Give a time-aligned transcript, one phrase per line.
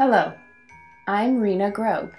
[0.00, 0.32] Hello,
[1.06, 2.14] I'm Rena Grobe,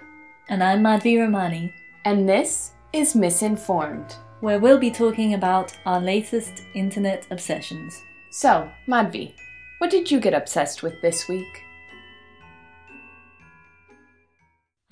[0.50, 1.74] And I'm Madhvi Ramani,
[2.06, 4.18] and this is Misinformed.
[4.42, 8.00] where we'll be talking about our latest internet obsessions.
[8.30, 9.34] So, Madhvi,
[9.80, 11.64] what did you get obsessed with this week?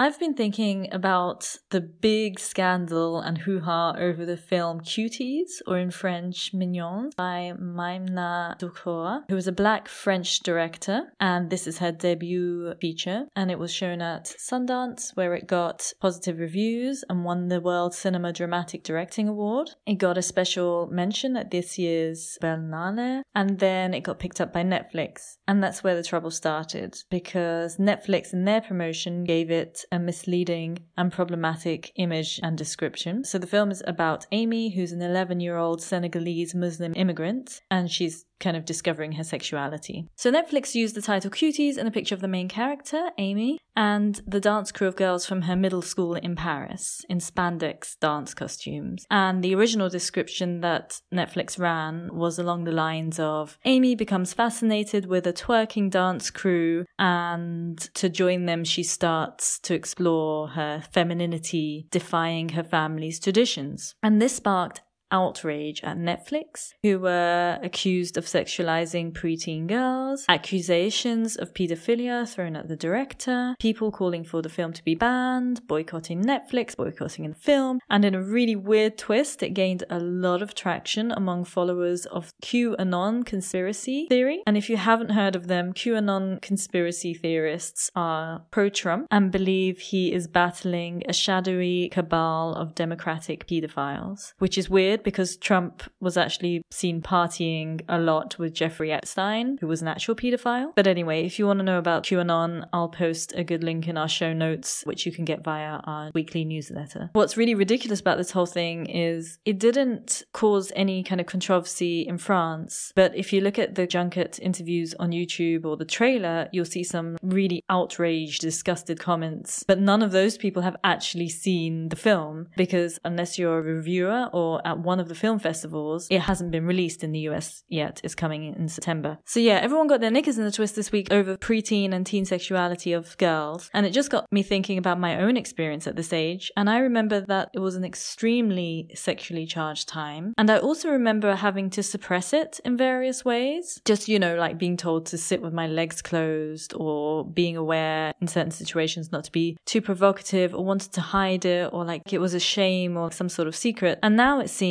[0.01, 5.77] I've been thinking about the big scandal and hoo ha over the film Cuties, or
[5.77, 11.11] in French, Mignons, by Maïmouna Doucouré, who was a black French director.
[11.19, 13.25] And this is her debut feature.
[13.35, 17.93] And it was shown at Sundance, where it got positive reviews and won the World
[17.93, 19.71] Cinema Dramatic Directing Award.
[19.85, 23.23] It got a special mention at this year's Berlinale.
[23.35, 25.35] And then it got picked up by Netflix.
[25.45, 30.79] And that's where the trouble started, because Netflix in their promotion gave it a misleading
[30.97, 33.23] and problematic image and description.
[33.23, 37.89] So the film is about Amy, who's an 11 year old Senegalese Muslim immigrant, and
[37.89, 40.07] she's kind of discovering her sexuality.
[40.15, 44.21] So Netflix used the title Cuties and a picture of the main character, Amy, and
[44.27, 49.05] the dance crew of girls from her middle school in Paris in spandex dance costumes.
[49.09, 55.05] And the original description that Netflix ran was along the lines of Amy becomes fascinated
[55.05, 61.87] with a twerking dance crew, and to join them, she starts to explore her femininity,
[61.91, 63.95] defying her family's traditions.
[64.03, 64.81] And this sparked
[65.11, 72.67] outrage at Netflix, who were accused of sexualizing preteen girls, accusations of pedophilia thrown at
[72.67, 77.79] the director, people calling for the film to be banned, boycotting Netflix, boycotting the film,
[77.89, 82.33] and in a really weird twist, it gained a lot of traction among followers of
[82.41, 84.41] QAnon conspiracy theory.
[84.45, 89.79] And if you haven't heard of them, QAnon conspiracy theorists are pro Trump and believe
[89.79, 96.17] he is battling a shadowy cabal of democratic pedophiles, which is weird because Trump was
[96.17, 100.73] actually seen partying a lot with Jeffrey Epstein, who was an actual pedophile.
[100.75, 103.97] But anyway, if you want to know about QAnon, I'll post a good link in
[103.97, 107.09] our show notes, which you can get via our weekly newsletter.
[107.13, 112.01] What's really ridiculous about this whole thing is it didn't cause any kind of controversy
[112.01, 112.91] in France.
[112.95, 116.83] But if you look at the junket interviews on YouTube or the trailer, you'll see
[116.83, 119.63] some really outraged, disgusted comments.
[119.67, 124.29] But none of those people have actually seen the film because unless you're a reviewer
[124.33, 127.99] or at of the film festivals, it hasn't been released in the US yet.
[128.03, 129.19] It's coming in September.
[129.25, 132.23] So yeah, everyone got their knickers in a twist this week over preteen and teen
[132.23, 133.69] sexuality of girls.
[133.73, 136.49] And it just got me thinking about my own experience at this age.
[136.55, 140.33] And I remember that it was an extremely sexually charged time.
[140.37, 143.81] And I also remember having to suppress it in various ways.
[143.83, 148.13] Just, you know, like being told to sit with my legs closed or being aware
[148.21, 152.13] in certain situations not to be too provocative or wanted to hide it or like
[152.13, 153.99] it was a shame or some sort of secret.
[154.01, 154.69] And now it seems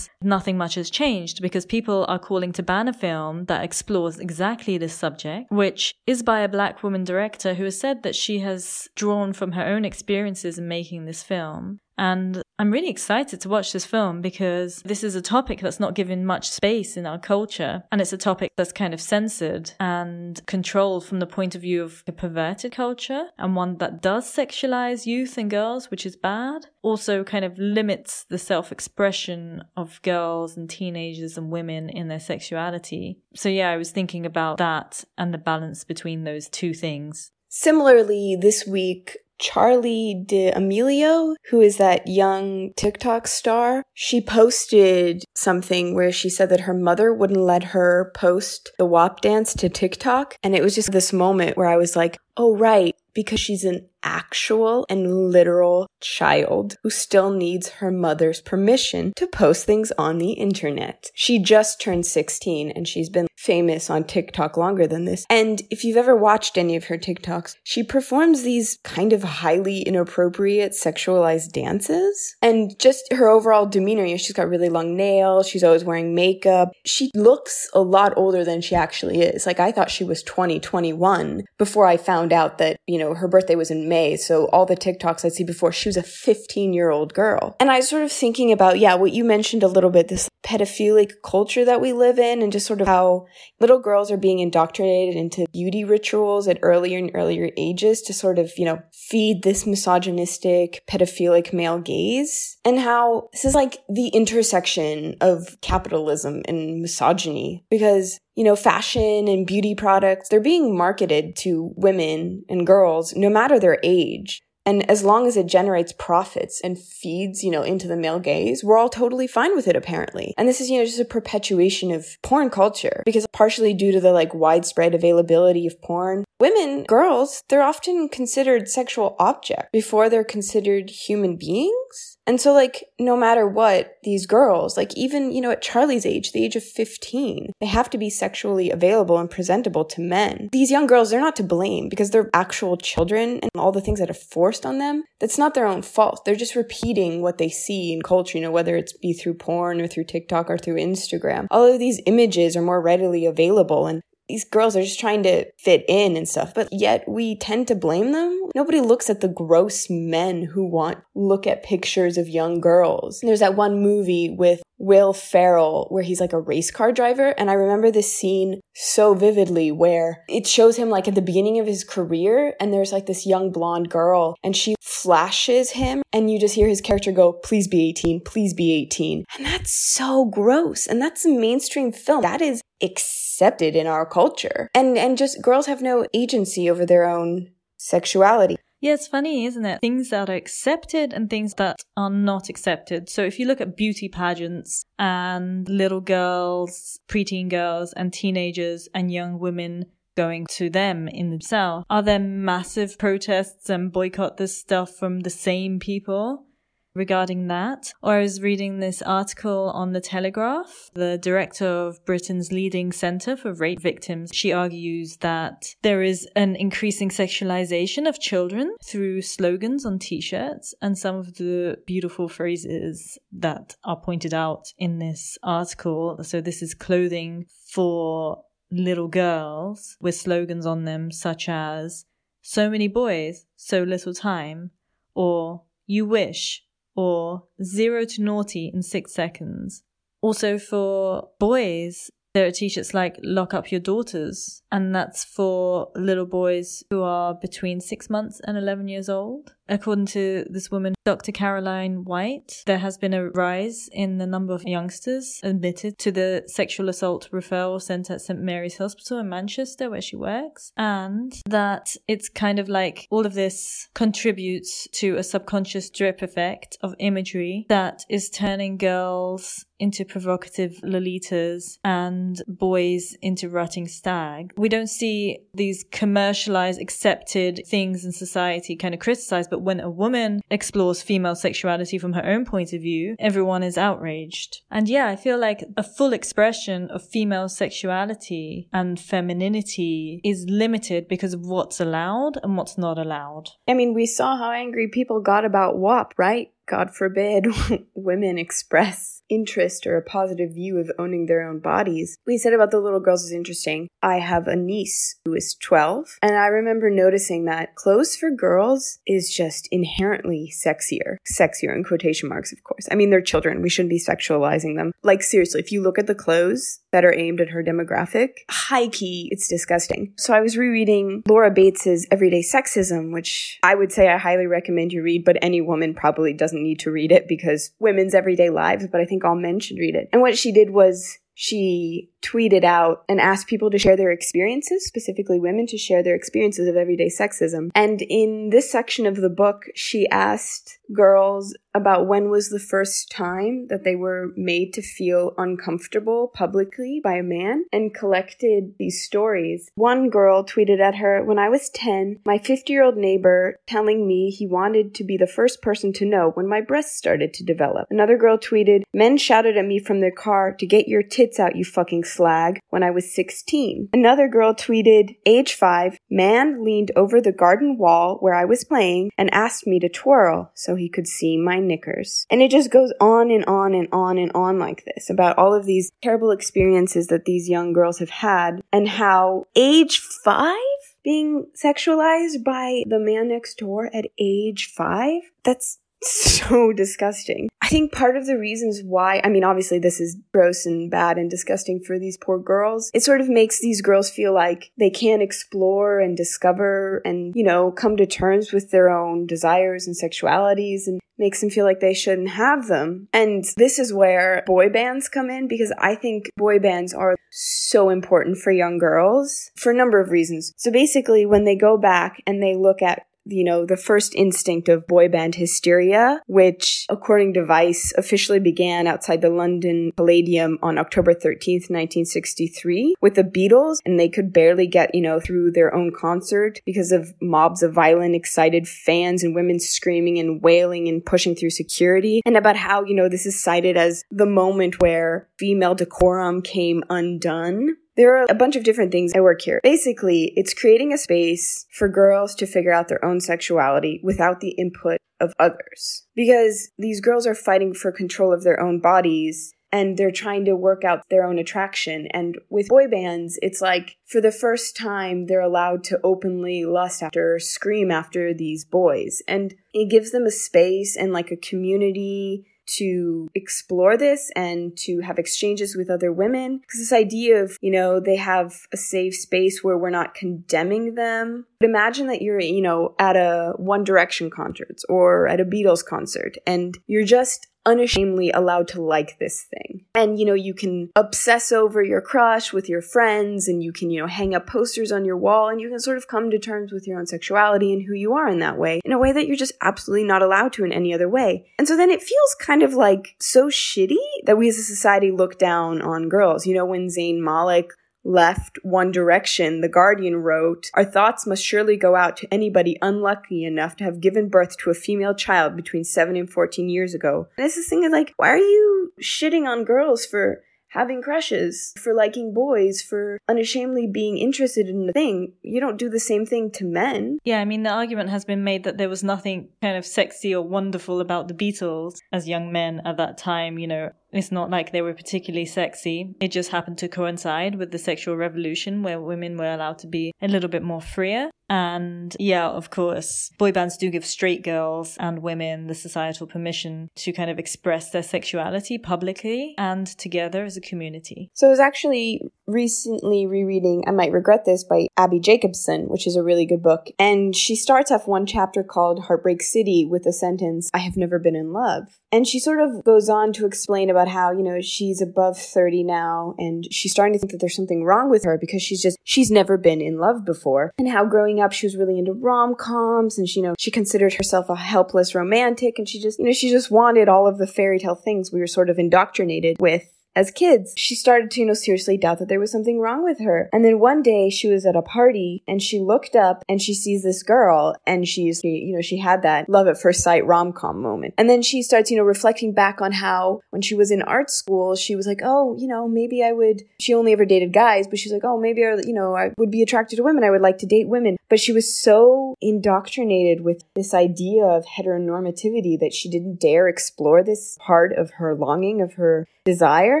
[0.21, 4.77] nothing much has changed because people are calling to ban a film that explores exactly
[4.77, 8.87] this subject, which is by a black woman director who has said that she has
[8.95, 11.79] drawn from her own experiences in making this film.
[12.01, 15.93] And I'm really excited to watch this film because this is a topic that's not
[15.93, 17.83] given much space in our culture.
[17.91, 21.83] And it's a topic that's kind of censored and controlled from the point of view
[21.83, 26.65] of a perverted culture and one that does sexualize youth and girls, which is bad.
[26.81, 33.19] Also kind of limits the self-expression of girls and teenagers and women in their sexuality.
[33.35, 37.31] So yeah, I was thinking about that and the balance between those two things.
[37.47, 46.11] Similarly, this week, Charli D'Amelio, who is that young TikTok star, she posted something where
[46.11, 50.37] she said that her mother wouldn't let her post the WAP dance to TikTok.
[50.43, 53.87] And it was just this moment where I was like, oh, right, because she's an
[54.03, 60.33] actual and literal child who still needs her mother's permission to post things on the
[60.33, 61.09] internet.
[61.15, 65.25] She just turned 16 and she's been famous on TikTok longer than this.
[65.29, 69.81] And if you've ever watched any of her TikToks, she performs these kind of highly
[69.81, 72.35] inappropriate sexualized dances.
[72.41, 76.13] And just her overall demeanor, you know, she's got really long nails, she's always wearing
[76.13, 76.69] makeup.
[76.85, 79.45] She looks a lot older than she actually is.
[79.45, 83.27] Like I thought she was 20, 21 before I found out that, you know, her
[83.27, 84.15] birthday was in May.
[84.15, 87.55] So all the TikToks I'd see before, she was a 15 year old girl.
[87.59, 90.29] And I was sort of thinking about, yeah, what you mentioned a little bit, this
[90.43, 93.25] pedophilic culture that we live in and just sort of how
[93.59, 98.39] little girls are being indoctrinated into beauty rituals at earlier and earlier ages to sort
[98.39, 104.07] of, you know, feed this misogynistic, pedophilic male gaze and how this is like the
[104.07, 111.35] intersection of capitalism and misogyny because you know, fashion and beauty products, they're being marketed
[111.37, 114.41] to women and girls no matter their age.
[114.65, 118.63] And as long as it generates profits and feeds, you know, into the male gaze,
[118.63, 120.35] we're all totally fine with it, apparently.
[120.37, 123.99] And this is, you know, just a perpetuation of porn culture because partially due to
[123.99, 130.23] the like widespread availability of porn, women, girls, they're often considered sexual objects before they're
[130.23, 132.10] considered human beings.
[132.31, 136.31] And so, like, no matter what, these girls, like, even, you know, at Charli's age,
[136.31, 140.47] the age of 15, they have to be sexually available and presentable to men.
[140.53, 143.99] These young girls, they're not to blame because they're actual children and all the things
[143.99, 145.03] that are forced on them.
[145.19, 146.23] That's not their own fault.
[146.23, 149.81] They're just repeating what they see in culture, you know, whether it's be through porn
[149.81, 151.47] or through TikTok or through Instagram.
[151.51, 154.01] All of these images are more readily available and
[154.31, 157.75] these girls are just trying to fit in and stuff, but yet we tend to
[157.75, 158.49] blame them.
[158.55, 163.19] Nobody looks at the gross men who want look at pictures of young girls.
[163.21, 167.51] There's that one movie with Will Ferrell where he's like a race car driver and
[167.51, 171.67] I remember this scene so vividly where it shows him like at the beginning of
[171.67, 176.39] his career and there's like this young blonde girl and she flashes him and you
[176.39, 180.87] just hear his character go please be 18 please be 18 and that's so gross
[180.87, 184.69] and that's a mainstream film that is accepted in our culture.
[184.73, 188.57] And and just girls have no agency over their own sexuality.
[188.81, 189.79] Yeah, it's funny, isn't it?
[189.79, 193.09] Things that are accepted and things that are not accepted.
[193.09, 199.13] So if you look at beauty pageants and little girls, preteen girls and teenagers and
[199.13, 199.85] young women
[200.17, 205.29] going to them in themselves, are there massive protests and boycott this stuff from the
[205.29, 206.47] same people?
[206.93, 207.93] Regarding that.
[208.01, 210.89] Or I was reading this article on The Telegraph.
[210.93, 216.55] The director of Britain's leading center for rape victims, she argues that there is an
[216.55, 223.75] increasing sexualization of children through slogans on t-shirts and some of the beautiful phrases that
[223.83, 226.19] are pointed out in this article.
[226.23, 232.05] So this is clothing for little girls with slogans on them such as
[232.41, 234.71] so many boys, so little time,
[235.13, 236.63] or you wish,
[236.95, 239.83] or zero to naughty in six seconds.
[240.21, 246.25] Also for boys, there are t-shirts like lock up your daughters and that's for little
[246.25, 251.31] boys who are between six months and 11 years old According to this woman, Dr.
[251.31, 256.43] Caroline White, there has been a rise in the number of youngsters admitted to the
[256.47, 261.95] sexual assault referral centre at St Mary's Hospital in Manchester, where she works, and that
[262.05, 267.65] it's kind of like all of this contributes to a subconscious drip effect of imagery
[267.69, 274.53] that is turning girls into provocative lolitas and boys into rutting stag.
[274.55, 279.89] We don't see these commercialized, accepted things in society kind of criticized, but when a
[279.89, 284.61] woman explores female sexuality from her own point of view, everyone is outraged.
[284.69, 291.07] And yeah, I feel like a full expression of female sexuality and femininity is limited
[291.07, 293.51] because of what's allowed and what's not allowed.
[293.67, 296.51] I mean, we saw how angry people got about WAP, right?
[296.67, 297.47] God forbid,
[297.93, 302.17] women express interest or a positive view of owning their own bodies.
[302.27, 303.87] You said about the little girls is interesting.
[304.03, 308.99] I have a niece who is 12, and I remember noticing that clothes for girls
[309.07, 311.17] is just inherently sexier.
[311.31, 312.87] Sexier in quotation marks, of course.
[312.91, 313.61] I mean, they're children.
[313.61, 314.91] We shouldn't be sexualizing them.
[315.03, 318.87] Like, seriously, if you look at the clothes that are aimed at her demographic, high
[318.87, 320.13] key, it's disgusting.
[320.17, 324.91] So I was rereading Laura Bates's Everyday Sexism, which I would say I highly recommend
[324.91, 328.87] you read, but any woman probably doesn't need to read it because women's everyday lives,
[328.91, 330.09] but I think all men should read it.
[330.11, 334.85] And what she did was she tweeted out and asked people to share their experiences,
[334.85, 337.69] specifically women to share their experiences of everyday sexism.
[337.73, 343.11] And in this section of the book, she asked girls about when was the first
[343.11, 349.03] time that they were made to feel uncomfortable publicly by a man and collected these
[349.03, 349.69] stories.
[349.75, 354.07] One girl tweeted at her, When I was 10, my 50 year old neighbor telling
[354.07, 357.45] me he wanted to be the first person to know when my breasts started to
[357.45, 357.87] develop.
[357.89, 361.55] Another girl tweeted, Men shouted at me from their car to get your tits out,
[361.55, 363.89] you fucking slag, when I was 16.
[363.93, 369.11] Another girl tweeted, Age 5, man leaned over the garden wall where I was playing
[369.17, 372.25] and asked me to twirl so he could see my knickers.
[372.29, 375.53] And it just goes on and on and on and on like this about all
[375.53, 380.57] of these terrible experiences that these young girls have had and how age five
[381.03, 387.49] being sexualized by the man next door at age five, that's so disgusting.
[387.71, 391.29] Think part of the reasons why, I mean, obviously this is gross and bad and
[391.29, 392.91] disgusting for these poor girls.
[392.93, 397.45] It sort of makes these girls feel like they can't explore and discover and, you
[397.45, 401.79] know, come to terms with their own desires and sexualities and makes them feel like
[401.79, 403.07] they shouldn't have them.
[403.13, 407.89] And this is where boy bands come in because I think boy bands are so
[407.89, 410.51] important for young girls for a number of reasons.
[410.57, 414.69] So basically, when they go back and they look at you know, the first instinct
[414.69, 420.77] of boy band hysteria, which, according to Vice, officially began outside the London Palladium on
[420.77, 425.73] October 13th, 1963, with the Beatles, and they could barely get, you know, through their
[425.73, 431.05] own concert because of mobs of violent, excited fans and women screaming and wailing and
[431.05, 435.27] pushing through security, and about how, you know, this is cited as the moment where
[435.37, 439.59] female decorum came undone there are a bunch of different things I work here.
[439.63, 444.51] Basically, it's creating a space for girls to figure out their own sexuality without the
[444.51, 446.05] input of others.
[446.15, 450.55] Because these girls are fighting for control of their own bodies and they're trying to
[450.55, 452.07] work out their own attraction.
[452.07, 457.01] And with boy bands, it's like for the first time, they're allowed to openly lust
[457.01, 459.21] after, scream after these boys.
[459.27, 462.45] And it gives them a space and like a community
[462.77, 466.59] to explore this and to have exchanges with other women.
[466.59, 470.95] Because this idea of, you know, they have a safe space where we're not condemning
[470.95, 471.45] them.
[471.59, 475.85] But imagine that you're, you know, at a One Direction concert or at a Beatles
[475.85, 479.85] concert and you're just unashamedly allowed to like this thing.
[479.93, 483.89] And, you know, you can obsess over your crush with your friends and you can,
[483.89, 486.39] you know, hang up posters on your wall and you can sort of come to
[486.39, 489.11] terms with your own sexuality and who you are in that way in a way
[489.11, 491.45] that you're just absolutely not allowed to in any other way.
[491.57, 495.11] And so then it feels kind of like so shitty that we as a society
[495.11, 496.45] look down on girls.
[496.45, 497.71] You know, when Zayn Malik
[498.03, 503.43] left One Direction, The Guardian wrote, Our thoughts must surely go out to anybody unlucky
[503.43, 507.27] enough to have given birth to a female child between 7 and 14 years ago.
[507.37, 510.41] And it's this thing of like, why are you shitting on girls for
[510.71, 515.33] having crushes, for liking boys, for unashamedly being interested in the thing.
[515.41, 517.19] You don't do the same thing to men.
[517.23, 520.33] Yeah, I mean, the argument has been made that there was nothing kind of sexy
[520.33, 523.59] or wonderful about the Beatles as young men at that time.
[523.59, 526.15] You know, it's not like they were particularly sexy.
[526.19, 530.13] It just happened to coincide with the sexual revolution where women were allowed to be
[530.21, 531.29] a little bit more freer.
[531.49, 536.89] And yeah, of course, boy bands do give straight girls and women the societal permission
[536.95, 541.29] to kind of express their sexuality publicly and together as a community.
[541.33, 546.15] So it was actually recently rereading I Might Regret This by Abbi Jacobson, which is
[546.15, 546.87] a really good book.
[546.99, 551.19] And she starts off one chapter called Heartbreak City with the sentence, I have never
[551.19, 551.99] been in love.
[552.11, 555.83] And she sort of goes on to explain about how, you know, she's above 30
[555.83, 558.97] now and she's starting to think that there's something wrong with her because she's just,
[559.03, 560.73] she's never been in love before.
[560.77, 564.13] And how growing up she was really into rom-coms and she, you know, she considered
[564.15, 567.47] herself a helpless romantic and she just, you know, she just wanted all of the
[567.47, 570.73] fairy tale things we were sort of indoctrinated with as kids.
[570.77, 573.49] She started to, you know, seriously doubt that there was something wrong with her.
[573.53, 576.73] And then one day she was at a party and she looked up and she
[576.73, 580.53] sees this girl and she's, you know, she had that love at first sight rom
[580.53, 581.13] com moment.
[581.17, 584.29] And then she starts, you know, reflecting back on how when she was in art
[584.29, 587.87] school, she was like, oh, you know, maybe I would, she only ever dated guys,
[587.87, 590.23] but she's like, oh, maybe, I, you know, I would be attracted to women.
[590.23, 591.17] I would like to date women.
[591.29, 597.23] But she was so indoctrinated with this idea of heteronormativity that she didn't dare explore
[597.23, 600.00] this part of her longing, of her desire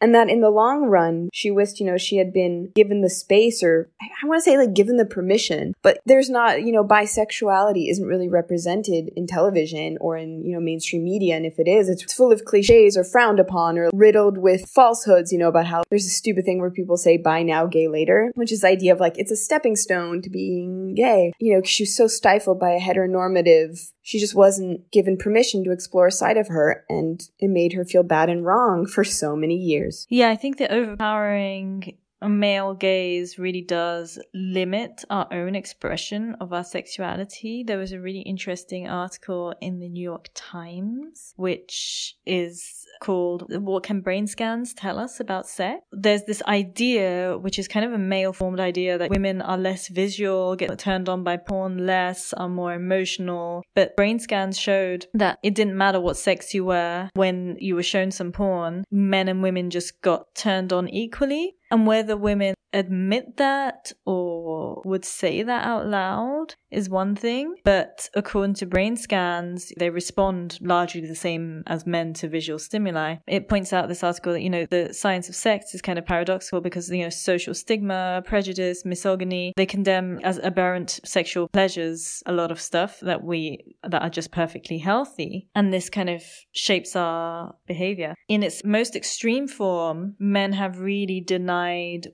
[0.00, 3.10] and that in the long run she wished you know she had been given the
[3.10, 5.74] space or i want to say like given the permission.
[5.82, 10.60] But there's not you know bisexuality isn't really represented in television or in you know
[10.60, 11.36] mainstream media.
[11.36, 15.32] And if it is it's full of cliches or frowned upon or riddled with falsehoods
[15.32, 18.30] you know about how there's a stupid thing where people say buy now gay later
[18.34, 21.32] which is the idea of like it's a stepping stone to being gay.
[21.40, 25.72] You know she was so stifled by a heteronormative she just wasn't given permission to
[25.72, 29.34] explore a side of her, and it made her feel bad and wrong for so
[29.34, 30.06] many years.
[30.08, 36.64] Yeah, I think the overpowering male gaze really does limit our own expression of our
[36.64, 37.62] sexuality.
[37.66, 43.82] There was a really interesting article in the New York Times, which is called What
[43.82, 45.82] Can Brain Scans Tell Us About Sex?
[45.92, 49.88] There's this idea, which is kind of a male formed idea, that women are less
[49.88, 53.62] visual, get turned on by porn less, are more emotional.
[53.74, 57.82] But brain scans showed that it didn't matter what sex you were when you were
[57.82, 61.54] shown some porn, men and women just got turned on equally.
[61.70, 68.10] And whether women admit that or would say that out loud is one thing, but
[68.14, 73.16] according to brain scans, they respond largely the same as men to visual stimuli.
[73.26, 76.04] It points out this article that, you know, the science of sex is kind of
[76.04, 82.32] paradoxical because, you know, social stigma, prejudice, misogyny, they condemn as aberrant sexual pleasures a
[82.32, 85.48] lot of stuff that we, that are just perfectly healthy.
[85.54, 88.14] And this kind of shapes our behavior.
[88.28, 91.55] In its most extreme form, men have really denied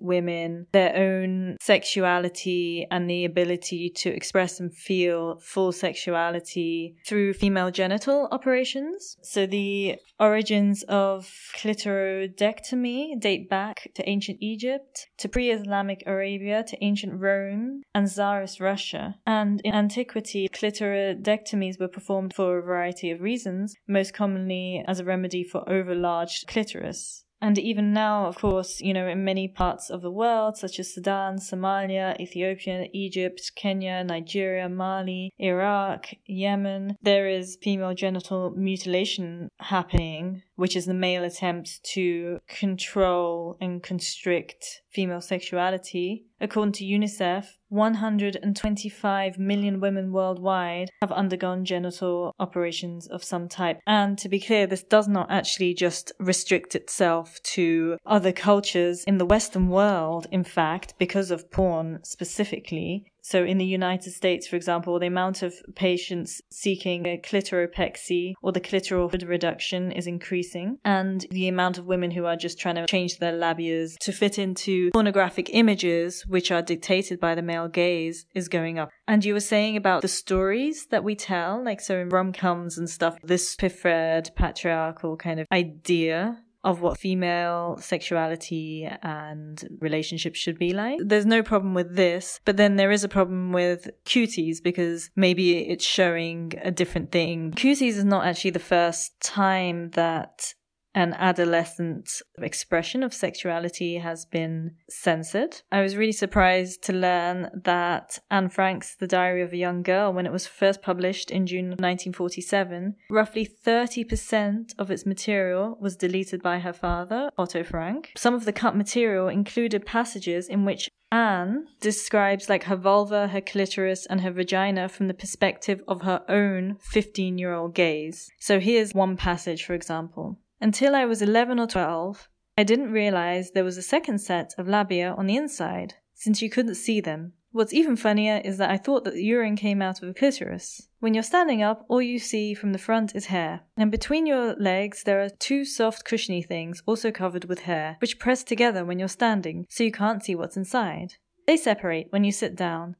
[0.00, 7.32] women their own sexuality sexuality and the ability to express and feel full sexuality through
[7.32, 9.16] female genital operations.
[9.22, 16.84] So the origins of clitoridectomy date back to ancient Egypt, to pre Islamic Arabia, to
[16.84, 19.16] ancient Rome, and Tsarist Russia.
[19.26, 25.04] And in antiquity, clitoridectomies were performed for a variety of reasons, most commonly as a
[25.04, 27.24] remedy for overlarge clitoris.
[27.42, 30.94] And even now, of course, you know, in many parts of the world, such as
[30.94, 40.42] Sudan, Somalia, Ethiopia, Egypt, Kenya, Nigeria, Mali, Iraq, Yemen, there is female genital mutilation happening,
[40.62, 46.24] which is the male attempt to control and constrict female sexuality.
[46.40, 53.80] According to UNICEF, 125 million women worldwide have undergone genital operations of some type.
[53.88, 59.18] And to be clear, this does not actually just restrict itself to other cultures in
[59.18, 63.11] the Western world, in fact, because of porn specifically.
[63.22, 68.52] So in the United States, for example, the amount of patients seeking a clitoropexy or
[68.52, 70.78] the clitoral reduction is increasing.
[70.84, 74.38] And the amount of women who are just trying to change their labias to fit
[74.38, 78.90] into pornographic images, which are dictated by the male gaze, is going up.
[79.06, 82.90] And you were saying about the stories that we tell, like so in rom-coms and
[82.90, 90.72] stuff, this preferred patriarchal kind of idea of what female sexuality and relationships should be
[90.72, 90.98] like.
[91.04, 95.58] There's no problem with this, but then there is a problem with cuties because maybe
[95.58, 97.52] it's showing a different thing.
[97.52, 100.54] Cuties is not actually the first time that
[100.94, 102.08] an adolescent
[102.38, 105.62] expression of sexuality has been censored.
[105.70, 110.12] I was really surprised to learn that Anne Frank's The Diary of a Young Girl,
[110.12, 116.42] when it was first published in June 1947, roughly 30% of its material was deleted
[116.42, 118.12] by her father, Otto Frank.
[118.16, 123.42] Some of the cut material included passages in which Anne describes like her vulva, her
[123.42, 128.30] clitoris, and her vagina from the perspective of her own 15 year old gaze.
[128.40, 130.38] So here's one passage, for example.
[130.62, 134.68] Until I was 11 or 12, I didn't realize there was a second set of
[134.68, 137.32] labia on the inside, since you couldn't see them.
[137.50, 140.86] What's even funnier is that I thought that the urine came out of a clitoris.
[141.00, 143.62] When you're standing up, all you see from the front is hair.
[143.76, 148.20] And between your legs, there are two soft, cushiony things, also covered with hair, which
[148.20, 151.14] press together when you're standing, so you can't see what's inside.
[151.44, 152.94] They separate when you sit down,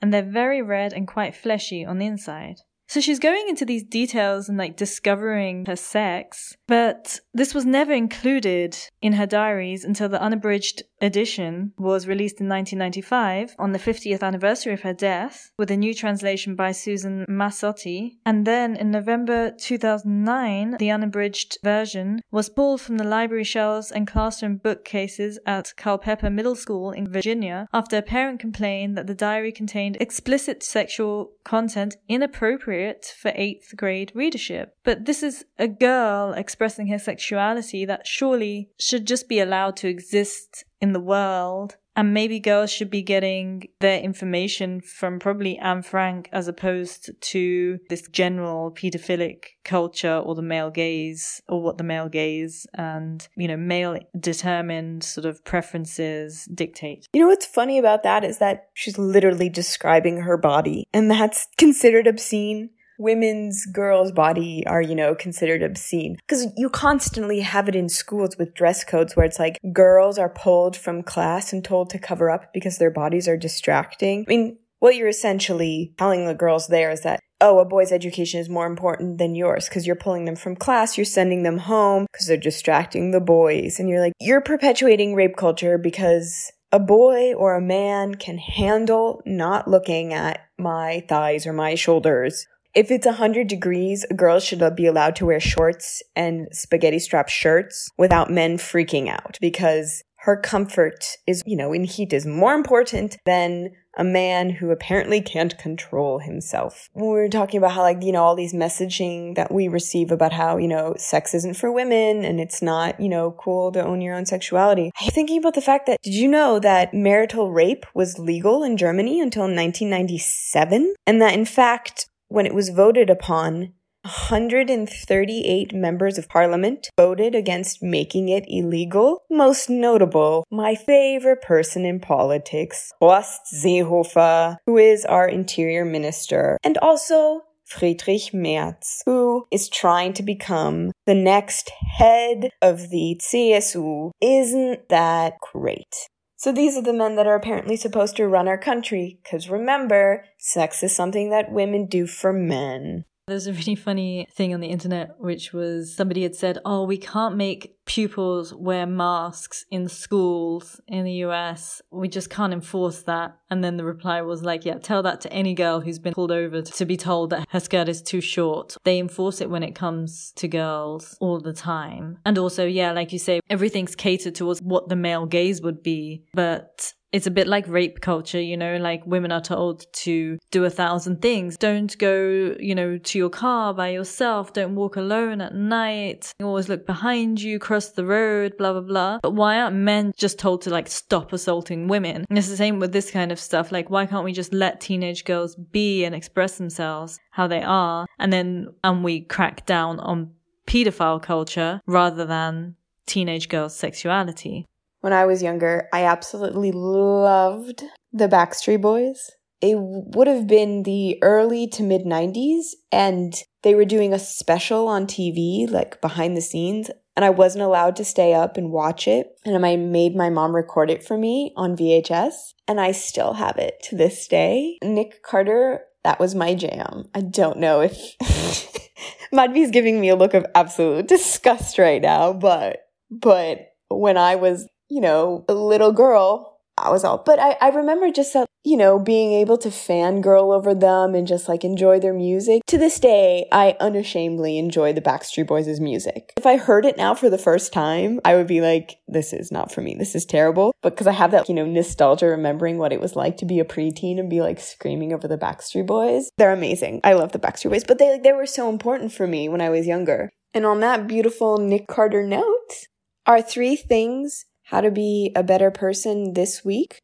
[0.00, 2.60] and they're very red and quite fleshy on the inside.
[2.88, 7.92] So she's going into these details and like discovering her sex, but this was never
[7.92, 14.22] included in her diaries until the unabridged edition was released in 1995 on the 50th
[14.22, 18.16] anniversary of her death with a new translation by Susan Massotty.
[18.24, 24.06] And then in November 2009, the unabridged version was pulled from the library shelves and
[24.06, 29.52] classroom bookcases at Culpeper Middle School in Virginia after a parent complained that the diary
[29.52, 34.76] contained explicit sexual content inappropriate for eighth grade readership.
[34.84, 39.88] But this is a girl expressing her sexuality that surely should just be allowed to
[39.88, 41.76] exist in the world.
[41.98, 47.80] And maybe girls should be getting their information from probably Anne Frank as opposed to
[47.88, 53.48] this general pedophilic culture or the male gaze or what the male gaze and, you
[53.48, 57.08] know, male determined sort of preferences dictate.
[57.12, 61.48] You know what's funny about that is that she's literally describing her body and that's
[61.56, 66.16] considered obscene women's girls' body are, you know, considered obscene.
[66.26, 70.28] Because you constantly have it in schools with dress codes where it's like girls are
[70.28, 74.24] pulled from class and told to cover up because their bodies are distracting.
[74.28, 78.40] I mean, what you're essentially telling the girls there is that oh, a boy's education
[78.40, 82.06] is more important than yours because you're pulling them from class, you're sending them home
[82.12, 83.78] because they're distracting the boys.
[83.78, 89.22] And you're like, you're perpetuating rape culture because a boy or a man can handle
[89.24, 92.46] not looking at my thighs or my shoulders
[92.78, 97.88] if it's 100 degrees, girls should be allowed to wear shorts and spaghetti strap shirts
[97.98, 103.16] without men freaking out because her comfort is, you know, in heat is more important
[103.26, 106.88] than a man who apparently can't control himself.
[106.94, 110.32] we were talking about how, like, you know, all these messaging that we receive about
[110.32, 114.00] how, you know, sex isn't for women and it's not, you know, cool to own
[114.00, 114.92] your own sexuality.
[115.00, 118.76] I'm thinking about the fact that, did you know that marital rape was legal in
[118.76, 120.94] Germany until 1997?
[121.08, 127.82] And that, in fact, when it was voted upon, 138 members of parliament voted against
[127.82, 129.24] making it illegal.
[129.28, 136.78] Most notable, my favorite person in politics, Horst Seehofer, who is our interior minister, and
[136.78, 144.12] also Friedrich Merz, who is trying to become the next head of the CSU.
[144.22, 146.08] Isn't that great?
[146.38, 149.18] So these are the men that are apparently supposed to run our country.
[149.24, 153.04] Because remember, sex is something that women do for men.
[153.26, 156.96] There's a really funny thing on the internet, which was somebody had said, Oh, we
[156.96, 161.80] can't make pupils wear masks in schools in the US.
[161.90, 163.38] We just can't enforce that.
[163.50, 166.30] And then the reply was like, Yeah, tell that to any girl who's been pulled
[166.30, 168.76] over to be told that her skirt is too short.
[168.84, 172.18] They enforce it when it comes to girls all the time.
[172.26, 176.24] And also, yeah, like you say, everything's catered towards what the male gaze would be.
[176.34, 180.64] But it's a bit like rape culture, you know, like women are told to do
[180.64, 181.56] a thousand things.
[181.56, 184.52] Don't go, you know, to your car by yourself.
[184.52, 186.32] Don't walk alone at night.
[186.42, 189.18] Always look behind you, cross the road, blah, blah, blah.
[189.22, 192.24] But why aren't men just told to like stop assaulting women?
[192.28, 193.72] And it's the same with this kind of stuff.
[193.72, 198.06] Like, why can't we just let teenage girls be and express themselves how they are?
[198.18, 200.32] And then, and we crack down on
[200.66, 204.66] pedophile culture rather than teenage girls' sexuality
[205.00, 209.30] when I was younger, I absolutely loved the Backstreet Boys.
[209.60, 214.86] It would have been the early to mid 90s, and they were doing a special
[214.88, 219.08] on TV, like behind the scenes, and I wasn't allowed to stay up and watch
[219.08, 219.40] it.
[219.44, 223.56] And I made my mom record it for me on VHS, and I still have
[223.56, 224.78] it to this day.
[224.84, 227.08] Nick Carter, that was my jam.
[227.16, 228.16] I don't know if
[229.34, 234.68] Madhvi's giving me a look of absolute disgust right now, but but when I was
[234.88, 238.76] you know, a little girl, I was all, but I, I remember just, uh, you
[238.76, 242.62] know, being able to fangirl over them and just like enjoy their music.
[242.66, 246.32] To this day, I unashamedly enjoy the Backstreet Boys' music.
[246.36, 249.50] If I heard it now for the first time, I would be like, this is
[249.50, 249.96] not for me.
[249.98, 250.74] This is terrible.
[250.82, 253.60] But because I have that, you know, nostalgia remembering what it was like to be
[253.60, 256.30] a preteen and be like screaming over the Backstreet Boys.
[256.36, 257.00] They're amazing.
[257.04, 259.70] I love the Backstreet Boys, but they, they were so important for me when I
[259.70, 260.30] was younger.
[260.54, 262.86] And on that beautiful Nick Carter note,
[263.28, 267.00] are three things how to Be a Better Person This Week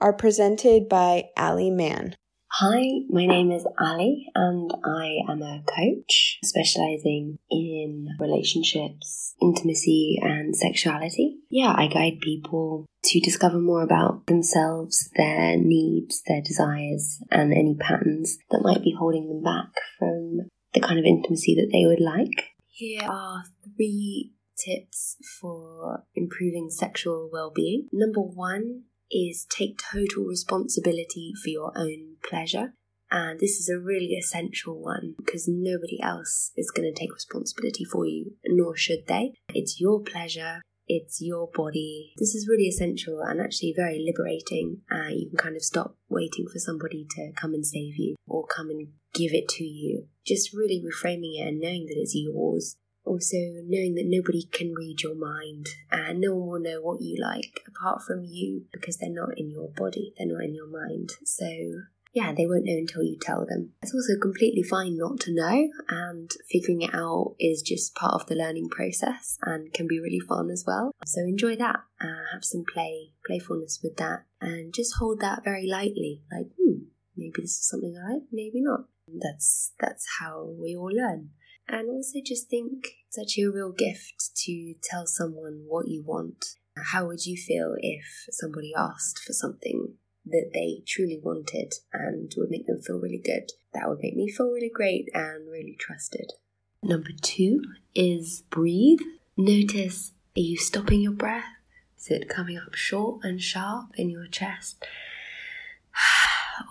[0.00, 2.16] are presented by Ali Mann.
[2.50, 10.56] Hi, my name is Ali, and I am a coach specializing in relationships, intimacy, and
[10.56, 11.36] sexuality.
[11.48, 17.76] Yeah, I guide people to discover more about themselves, their needs, their desires, and any
[17.78, 22.00] patterns that might be holding them back from the kind of intimacy that they would
[22.00, 22.50] like.
[22.66, 23.44] Here are
[23.76, 27.88] three tips for improving sexual well being.
[27.92, 32.74] Number one is take total responsibility for your own pleasure.
[33.10, 37.84] And this is a really essential one because nobody else is going to take responsibility
[37.84, 39.34] for you, nor should they.
[39.54, 42.14] It's your pleasure, it's your body.
[42.18, 44.82] This is really essential and actually very liberating.
[44.90, 48.44] Uh, you can kind of stop waiting for somebody to come and save you or
[48.46, 50.08] come and give it to you.
[50.26, 55.02] Just really reframing it and knowing that it's yours also knowing that nobody can read
[55.02, 59.10] your mind and no one will know what you like apart from you because they're
[59.10, 61.10] not in your body, they're not in your mind.
[61.24, 61.46] So
[62.16, 63.72] yeah, they won't know until you tell them.
[63.82, 68.26] It's also completely fine not to know, and figuring it out is just part of
[68.26, 70.92] the learning process and can be really fun as well.
[71.04, 75.68] So enjoy that, uh, have some play, playfulness with that, and just hold that very
[75.68, 76.22] lightly.
[76.32, 76.84] Like, hmm,
[77.18, 78.86] maybe this is something I like, maybe not.
[79.12, 81.32] That's that's how we all learn.
[81.68, 86.56] And also just think it's actually a real gift to tell someone what you want.
[86.76, 89.94] How would you feel if somebody asked for something
[90.26, 93.50] that they truly wanted and would make them feel really good?
[93.72, 96.32] That would make me feel really great and really trusted.
[96.82, 97.62] Number two
[97.94, 99.00] is breathe.
[99.36, 101.44] Notice are you stopping your breath?
[101.98, 104.84] Is it coming up short and sharp in your chest?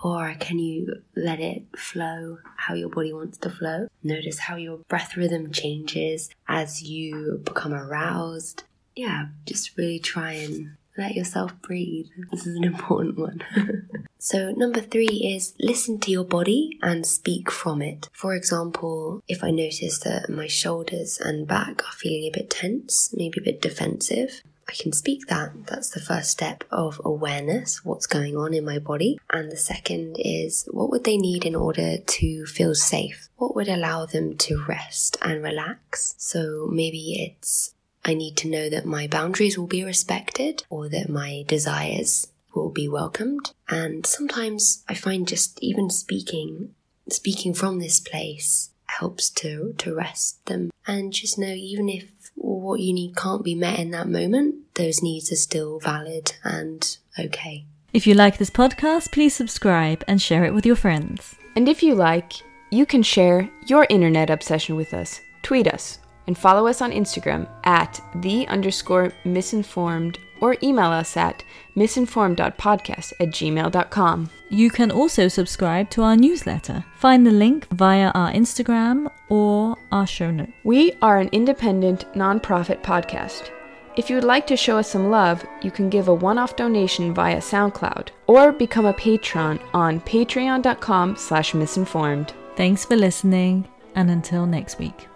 [0.02, 3.88] Or can you let it flow how your body wants to flow?
[4.02, 8.64] Notice how your breath rhythm changes as you become aroused.
[8.94, 12.06] Yeah, just really try and let yourself breathe.
[12.30, 13.42] This is an important one.
[14.18, 18.08] so, number three is listen to your body and speak from it.
[18.12, 23.12] For example, if I notice that my shoulders and back are feeling a bit tense,
[23.14, 25.66] maybe a bit defensive, I can speak that.
[25.66, 29.18] That's the first step of awareness, what's going on in my body.
[29.32, 33.28] And the second is what would they need in order to feel safe?
[33.36, 36.14] What would allow them to rest and relax?
[36.18, 37.74] So maybe it's
[38.04, 42.70] I need to know that my boundaries will be respected or that my desires will
[42.70, 43.52] be welcomed.
[43.68, 46.74] And sometimes I find just even speaking,
[47.08, 52.04] speaking from this place helps to, to rest them and just know even if
[52.36, 56.96] what you need can't be met in that moment, those needs are still valid and
[57.18, 57.64] okay.
[57.92, 61.34] If you like this podcast, please subscribe and share it with your friends.
[61.56, 62.32] And if you like,
[62.70, 65.20] you can share your internet obsession with us.
[65.42, 71.42] Tweet us and follow us on Instagram at the underscore misinformed or email us at
[71.76, 74.30] misinformed.podcast at gmail.com.
[74.50, 76.84] You can also subscribe to our newsletter.
[76.96, 80.50] Find the link via our Instagram or our show note.
[80.64, 83.55] We are an independent, nonprofit podcast.
[83.96, 87.14] If you would like to show us some love, you can give a one-off donation
[87.14, 92.34] via SoundCloud or become a patron on patreon.com slash misinformed.
[92.56, 95.08] Thanks for listening, and until next week.